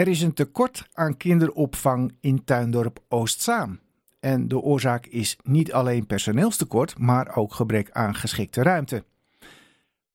[0.00, 3.80] Er is een tekort aan kinderopvang in Tuindorp Oostzaan.
[4.20, 9.04] En de oorzaak is niet alleen personeelstekort, maar ook gebrek aan geschikte ruimte.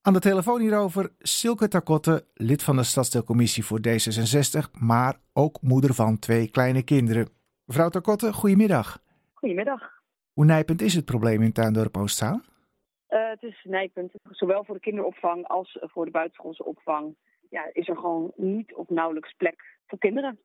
[0.01, 5.93] Aan de telefoon hierover Silke Takotte, lid van de Stadsdeelcommissie voor D66, maar ook moeder
[5.93, 7.27] van twee kleine kinderen.
[7.65, 9.03] Mevrouw Takotte, goedemiddag.
[9.33, 9.81] Goedemiddag.
[10.33, 12.43] Hoe nijpend is het probleem in Tuindorp Oostzaan?
[13.09, 17.15] Uh, het is nijpend, zowel voor de kinderopvang als voor de buitenschoolse opvang.
[17.49, 20.39] Ja, is er gewoon niet of nauwelijks plek voor kinderen.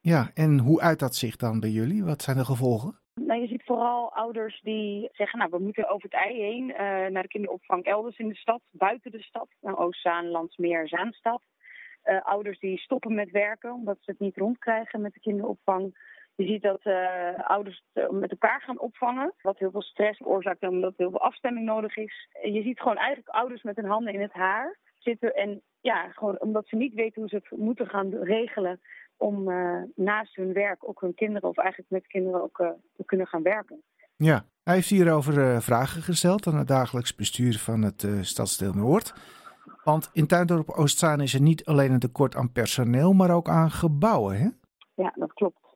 [0.00, 2.04] Ja, en hoe uit dat zich dan bij jullie?
[2.04, 3.00] Wat zijn de gevolgen?
[3.14, 6.76] Nou, je ziet vooral ouders die zeggen, nou, we moeten over het ei heen uh,
[7.06, 11.42] naar de kinderopvang elders in de stad, buiten de stad, naar Oostzaan, Landsmeer, Zaanstad.
[12.04, 15.98] Uh, ouders die stoppen met werken omdat ze het niet rondkrijgen met de kinderopvang.
[16.34, 20.62] Je ziet dat uh, ouders het met elkaar gaan opvangen, wat heel veel stress veroorzaakt
[20.62, 22.28] omdat heel veel afstemming nodig is.
[22.42, 26.40] Je ziet gewoon eigenlijk ouders met hun handen in het haar zitten en ja, gewoon
[26.40, 28.80] omdat ze niet weten hoe ze het moeten gaan regelen
[29.16, 33.04] om uh, naast hun werk ook hun kinderen of eigenlijk met kinderen ook uh, te
[33.04, 33.82] kunnen gaan werken.
[34.16, 39.14] Ja, hij heeft hierover uh, vragen gesteld aan het dagelijks bestuur van het Stadsdeel Noord.
[39.84, 43.70] Want in Tuindorp Oostzaan is er niet alleen een tekort aan personeel, maar ook aan
[43.70, 44.48] gebouwen, hè?
[44.94, 45.67] Ja, dat klopt.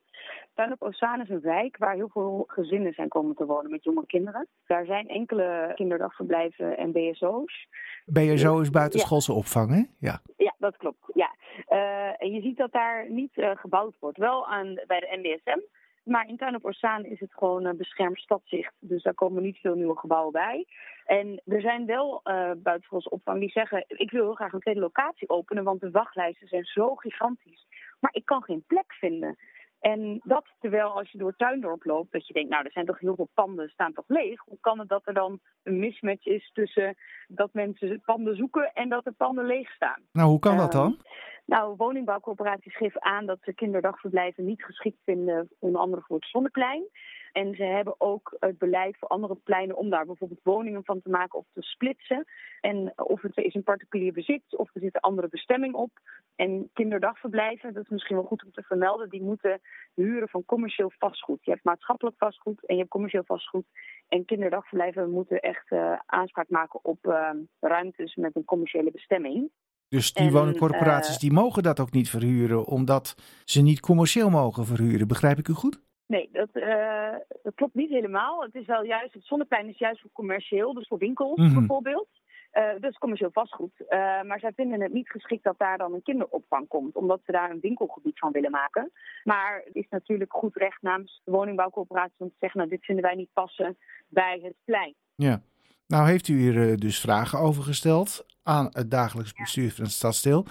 [0.55, 4.07] Tuindorp Oostzaan is een wijk waar heel veel gezinnen zijn komen te wonen met jonge
[4.07, 4.49] kinderen.
[4.67, 7.69] Daar zijn enkele kinderdagverblijven en BSO's.
[8.05, 9.39] BSO is buitenschoolse ja.
[9.39, 9.83] opvang, hè?
[9.99, 10.21] Ja.
[10.37, 11.11] ja, dat klopt.
[11.15, 11.35] Ja.
[11.69, 14.19] Uh, en je ziet dat daar niet uh, gebouwd wordt.
[14.19, 15.61] Wel aan, bij de NDSM,
[16.05, 18.75] maar in Tuin op Orsaan is het gewoon een beschermd stadzicht.
[18.79, 20.67] Dus daar komen niet veel nieuwe gebouwen bij.
[21.05, 23.85] En er zijn wel uh, buitenschoolse opvang die zeggen...
[23.89, 25.65] ik wil heel graag een tweede locatie openen...
[25.65, 27.67] want de wachtlijsten zijn zo gigantisch.
[28.01, 29.39] Maar ik kan geen plek vinden.
[29.83, 32.99] En dat terwijl als je door Tuindorp loopt, dat je denkt, nou, er zijn toch
[32.99, 34.41] heel veel panden, staan toch leeg.
[34.45, 36.97] Hoe kan het dat er dan een mismatch is tussen
[37.29, 40.03] dat mensen panden zoeken en dat de panden leeg staan?
[40.13, 40.91] Nou, hoe kan dat dan?
[40.91, 41.11] Uh,
[41.47, 46.89] nou, woningbouwcorporaties geven aan dat ze kinderdagverblijven niet geschikt vinden, onder andere voor het Zonneplein.
[47.33, 51.11] En ze hebben ook het beleid voor andere pleinen om daar bijvoorbeeld woningen van te
[51.11, 52.25] maken of te splitsen.
[52.61, 55.91] En of het is in particulier bezit of er zit een andere bestemming op.
[56.37, 59.61] En kinderdagverblijven, dat is misschien wel goed om te vermelden, die moeten
[59.95, 61.45] huren van commercieel vastgoed.
[61.45, 63.67] Je hebt maatschappelijk vastgoed en je hebt commercieel vastgoed.
[64.09, 69.51] En kinderdagverblijven moeten echt uh, aanspraak maken op uh, ruimtes met een commerciële bestemming.
[69.89, 73.15] Dus die en, woningcorporaties uh, die mogen dat ook niet verhuren, omdat
[73.45, 75.09] ze niet commercieel mogen verhuren.
[75.09, 75.81] Begrijp ik u goed?
[76.07, 78.43] Nee, dat, uh, dat klopt niet helemaal.
[78.43, 81.55] Het is wel juist, het zonneplein is juist voor commercieel, dus voor winkels mm -hmm.
[81.55, 82.09] bijvoorbeeld.
[82.53, 83.73] Uh, dus commercieel vastgoed.
[83.79, 83.89] Uh,
[84.23, 87.51] maar zij vinden het niet geschikt dat daar dan een kinderopvang komt, omdat ze daar
[87.51, 88.93] een winkelgebied van willen maken.
[89.25, 93.05] Maar het is natuurlijk goed recht namens de woningbouwcorporatie om te zeggen, nou dit vinden
[93.05, 93.77] wij niet passen
[94.09, 94.95] bij het plein.
[95.15, 95.43] Ja.
[95.87, 100.47] Nou heeft u hier dus vragen over gesteld aan het dagelijks bestuur van het stadsdeel.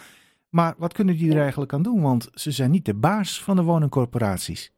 [0.50, 2.02] Maar wat kunnen die er eigenlijk aan doen?
[2.02, 4.74] Want ze zijn niet de baas van de woningcorporaties.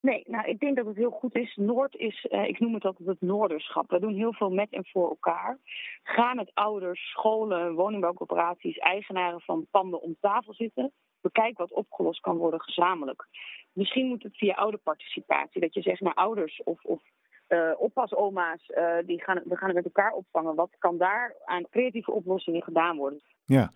[0.00, 1.56] Nee, nou ik denk dat het heel goed is.
[1.56, 3.90] Noord is, uh, ik noem het altijd het noorderschap.
[3.90, 5.58] We doen heel veel met en voor elkaar.
[6.02, 10.92] Ga met ouders, scholen, woningbouwcorporaties, eigenaren van panden om tafel zitten.
[11.20, 13.26] Bekijk wat opgelost kan worden gezamenlijk.
[13.72, 15.60] Misschien moet het via ouderparticipatie.
[15.60, 17.02] Dat je zegt naar ouders of, of
[17.48, 20.54] uh, oppasoma's, uh, die gaan, we gaan het met elkaar opvangen.
[20.54, 23.20] Wat kan daar aan creatieve oplossingen gedaan worden?
[23.44, 23.72] Ja,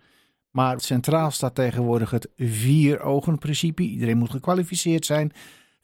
[0.51, 3.83] maar centraal staat tegenwoordig het vier-ogen-principe.
[3.83, 5.31] Iedereen moet gekwalificeerd zijn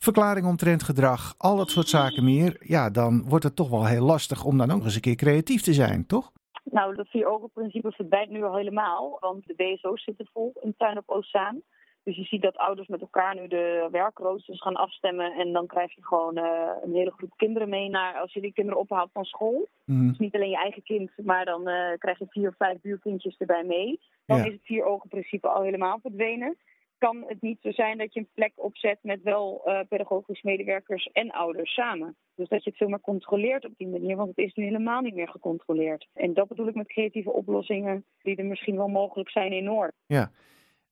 [0.04, 2.56] verklaring omtrent gedrag, al dat soort zaken meer.
[2.60, 5.62] Ja, dan wordt het toch wel heel lastig om dan ook eens een keer creatief
[5.62, 6.32] te zijn, toch?
[6.64, 9.18] Nou, dat vier ogen principe verdwijnt nu al helemaal.
[9.20, 11.62] Want de BSO's zitten vol in Tuin op Oceaan.
[12.04, 15.32] Dus je ziet dat ouders met elkaar nu de werkroosters gaan afstemmen.
[15.32, 18.54] En dan krijg je gewoon uh, een hele groep kinderen mee naar als je die
[18.54, 19.68] kinderen ophaalt van school.
[19.86, 20.08] Mm.
[20.08, 23.38] Dus niet alleen je eigen kind, maar dan uh, krijg je vier of vijf buurkindjes
[23.38, 24.00] erbij mee.
[24.26, 24.46] Dan ja.
[24.46, 26.58] is het vier ogen principe al helemaal verdwenen
[27.06, 31.06] kan het niet zo zijn dat je een plek opzet met wel uh, pedagogische medewerkers
[31.06, 32.16] en ouders samen.
[32.36, 35.02] Dus dat je het veel meer controleert op die manier, want het is nu helemaal
[35.02, 36.08] niet meer gecontroleerd.
[36.14, 39.94] En dat bedoel ik met creatieve oplossingen die er misschien wel mogelijk zijn in Noord.
[40.06, 40.32] Ja.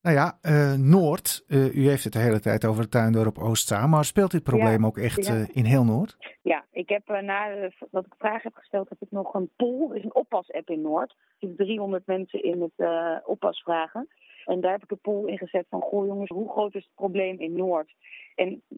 [0.01, 3.89] Nou ja, uh, Noord, uh, u heeft het de hele tijd over het tuindorp Oostzaan,
[3.89, 5.45] maar speelt dit probleem ja, ook echt ja.
[5.53, 6.17] in heel Noord?
[6.41, 10.03] Ja, ik heb na dat ik vraag heb gesteld, heb ik nog een poll, is
[10.03, 11.15] een oppas-app in Noord.
[11.39, 14.07] Zitten 300 mensen in het oppas vragen.
[14.49, 16.95] En daar heb ik een poll in gezet van, goh jongens, hoe groot is het
[16.95, 17.95] probleem in Noord?
[18.35, 18.77] En 75%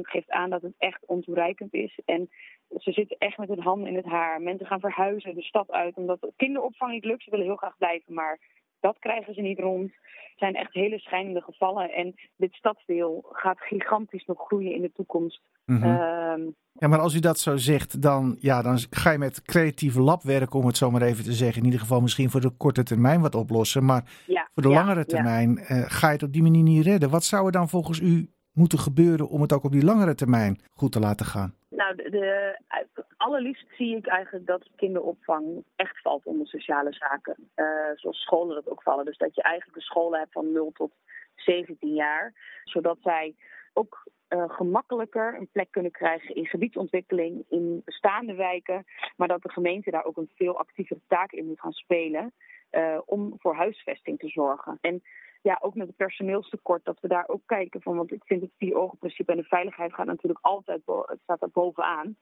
[0.00, 1.98] geeft aan dat het echt ontoereikend is.
[2.04, 2.30] En
[2.76, 4.42] ze zitten echt met hun handen in het haar.
[4.42, 7.22] Mensen gaan verhuizen de stad uit, omdat kinderopvang niet lukt.
[7.22, 8.38] Ze willen heel graag blijven, maar
[8.82, 9.90] Dat krijgen ze niet rond.
[10.30, 11.90] Het zijn echt hele schijnende gevallen.
[11.92, 15.40] En dit stadsdeel gaat gigantisch nog groeien in de toekomst.
[15.64, 15.82] Mhm.
[15.82, 16.40] Ehm,
[16.72, 20.22] Ja, maar als u dat zo zegt, dan, ja, dan ga je met creatief lab
[20.22, 21.58] werken, om het zo maar even te zeggen.
[21.58, 23.84] In ieder geval misschien voor de korte termijn wat oplossen.
[23.84, 25.04] Maar ja, voor de ja, langere ja.
[25.04, 27.10] termijn eh, ga je het op die manier niet redden.
[27.10, 30.58] Wat zou er dan volgens u moeten gebeuren om het ook op die langere termijn
[30.70, 31.54] goed te laten gaan?
[31.82, 37.50] Nou, de, de, het allerliefst zie ik eigenlijk dat kinderopvang echt valt onder sociale zaken.
[37.54, 39.04] Eh, zoals scholen dat ook vallen.
[39.04, 40.92] Dus dat je eigenlijk een scholen hebt van 0 tot
[41.34, 42.32] 17 jaar.
[42.64, 43.34] Zodat zij
[43.72, 48.84] ook eh, gemakkelijker een plek kunnen krijgen in gebiedsontwikkeling, in bestaande wijken.
[49.16, 52.32] Maar dat de gemeente daar ook een veel actievere taak in moet gaan spelen.
[52.70, 54.78] eh, om voor huisvesting te zorgen.
[54.80, 55.02] En
[55.42, 57.96] ja, ook met het personeelstekort, dat we daar ook kijken van.
[57.96, 60.82] Want ik vind het vier ogen principe en de veiligheid gaat natuurlijk altijd
[61.22, 62.16] staat er bovenaan.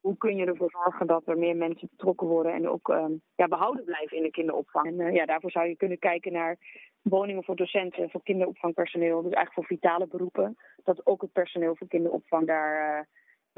[0.00, 3.48] Hoe kun je ervoor zorgen dat er meer mensen betrokken worden en ook ehm, ja,
[3.48, 4.86] behouden blijven in de kinderopvang?
[4.86, 6.56] En eh, ja, daarvoor zou je kunnen kijken naar
[7.02, 9.22] woningen voor docenten, voor kinderopvangpersoneel.
[9.22, 10.56] Dus eigenlijk voor vitale beroepen.
[10.84, 13.04] Dat ook het personeel voor kinderopvang daar eh,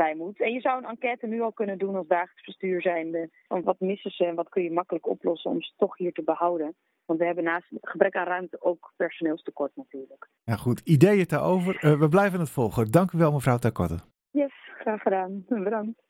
[0.04, 0.40] bij moet.
[0.40, 3.30] En je zou een enquête nu al kunnen doen als dagelijks bestuur zijnde.
[3.48, 6.22] Van wat missen ze en wat kun je makkelijk oplossen om ze toch hier te
[6.22, 6.74] behouden.
[7.06, 10.28] Want we hebben naast gebrek aan ruimte ook personeelstekort natuurlijk.
[10.44, 10.80] Ja, goed.
[10.80, 11.76] Ideeën daarover.
[11.80, 12.90] Eh, we blijven het volgen.
[12.90, 13.98] Dank u wel, mevrouw Takotte.
[14.30, 15.44] Yes, graag gedaan.
[15.48, 16.07] Bedankt.